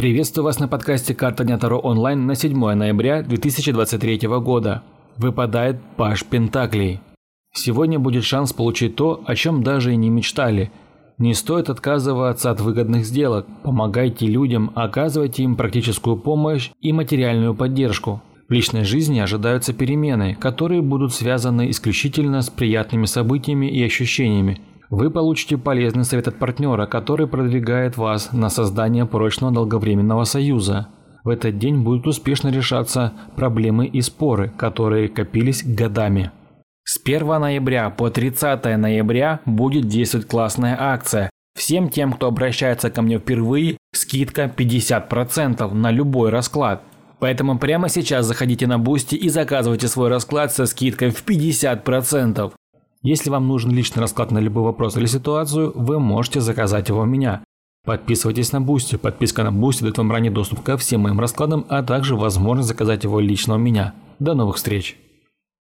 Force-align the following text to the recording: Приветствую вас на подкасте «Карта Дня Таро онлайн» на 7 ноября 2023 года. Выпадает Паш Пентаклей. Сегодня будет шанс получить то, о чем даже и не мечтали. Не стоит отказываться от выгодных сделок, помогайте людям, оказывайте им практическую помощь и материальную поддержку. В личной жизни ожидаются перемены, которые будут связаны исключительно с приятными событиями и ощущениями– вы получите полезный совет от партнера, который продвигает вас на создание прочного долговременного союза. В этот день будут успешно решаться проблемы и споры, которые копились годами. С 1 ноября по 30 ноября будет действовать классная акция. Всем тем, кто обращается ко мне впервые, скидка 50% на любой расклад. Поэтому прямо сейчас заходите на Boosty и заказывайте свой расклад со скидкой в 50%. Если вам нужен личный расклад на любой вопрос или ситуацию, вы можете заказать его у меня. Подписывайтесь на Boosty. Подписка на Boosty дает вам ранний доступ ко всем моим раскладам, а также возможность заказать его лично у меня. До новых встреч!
Приветствую 0.00 0.46
вас 0.46 0.58
на 0.58 0.66
подкасте 0.66 1.14
«Карта 1.14 1.44
Дня 1.44 1.58
Таро 1.58 1.78
онлайн» 1.78 2.24
на 2.24 2.34
7 2.34 2.56
ноября 2.72 3.22
2023 3.22 4.28
года. 4.40 4.82
Выпадает 5.18 5.76
Паш 5.98 6.24
Пентаклей. 6.24 7.00
Сегодня 7.52 7.98
будет 7.98 8.24
шанс 8.24 8.54
получить 8.54 8.96
то, 8.96 9.22
о 9.26 9.34
чем 9.34 9.62
даже 9.62 9.92
и 9.92 9.96
не 9.96 10.08
мечтали. 10.08 10.70
Не 11.18 11.34
стоит 11.34 11.68
отказываться 11.68 12.50
от 12.50 12.62
выгодных 12.62 13.04
сделок, 13.04 13.46
помогайте 13.62 14.24
людям, 14.24 14.72
оказывайте 14.74 15.42
им 15.42 15.54
практическую 15.54 16.16
помощь 16.16 16.70
и 16.80 16.94
материальную 16.94 17.54
поддержку. 17.54 18.22
В 18.48 18.52
личной 18.54 18.84
жизни 18.84 19.18
ожидаются 19.18 19.74
перемены, 19.74 20.34
которые 20.34 20.80
будут 20.80 21.12
связаны 21.12 21.68
исключительно 21.68 22.40
с 22.40 22.48
приятными 22.48 23.04
событиями 23.04 23.66
и 23.66 23.84
ощущениями– 23.84 24.62
вы 24.90 25.08
получите 25.10 25.56
полезный 25.56 26.04
совет 26.04 26.26
от 26.28 26.38
партнера, 26.38 26.86
который 26.86 27.28
продвигает 27.28 27.96
вас 27.96 28.32
на 28.32 28.50
создание 28.50 29.06
прочного 29.06 29.54
долговременного 29.54 30.24
союза. 30.24 30.88
В 31.22 31.28
этот 31.28 31.58
день 31.58 31.82
будут 31.82 32.06
успешно 32.08 32.48
решаться 32.48 33.12
проблемы 33.36 33.86
и 33.86 34.00
споры, 34.00 34.50
которые 34.56 35.08
копились 35.08 35.62
годами. 35.64 36.32
С 36.84 37.00
1 37.04 37.26
ноября 37.26 37.90
по 37.90 38.10
30 38.10 38.64
ноября 38.78 39.40
будет 39.44 39.86
действовать 39.86 40.26
классная 40.26 40.76
акция. 40.78 41.30
Всем 41.56 41.88
тем, 41.88 42.12
кто 42.12 42.26
обращается 42.26 42.90
ко 42.90 43.02
мне 43.02 43.18
впервые, 43.18 43.76
скидка 43.92 44.52
50% 44.54 45.72
на 45.72 45.90
любой 45.90 46.30
расклад. 46.30 46.82
Поэтому 47.20 47.58
прямо 47.58 47.88
сейчас 47.90 48.26
заходите 48.26 48.66
на 48.66 48.78
Boosty 48.78 49.14
и 49.14 49.28
заказывайте 49.28 49.86
свой 49.88 50.08
расклад 50.08 50.52
со 50.52 50.66
скидкой 50.66 51.10
в 51.10 51.24
50%. 51.24 52.52
Если 53.02 53.30
вам 53.30 53.48
нужен 53.48 53.70
личный 53.70 54.00
расклад 54.00 54.30
на 54.30 54.38
любой 54.38 54.62
вопрос 54.62 54.96
или 54.96 55.06
ситуацию, 55.06 55.72
вы 55.74 55.98
можете 55.98 56.40
заказать 56.40 56.90
его 56.90 57.00
у 57.00 57.06
меня. 57.06 57.42
Подписывайтесь 57.86 58.52
на 58.52 58.60
Boosty. 58.60 58.96
Подписка 58.96 59.42
на 59.42 59.52
Boosty 59.52 59.82
дает 59.82 59.96
вам 59.96 60.12
ранний 60.12 60.28
доступ 60.28 60.62
ко 60.62 60.76
всем 60.76 61.00
моим 61.02 61.18
раскладам, 61.18 61.64
а 61.70 61.82
также 61.82 62.14
возможность 62.14 62.68
заказать 62.68 63.04
его 63.04 63.18
лично 63.18 63.54
у 63.54 63.58
меня. 63.58 63.94
До 64.18 64.34
новых 64.34 64.56
встреч! 64.56 64.99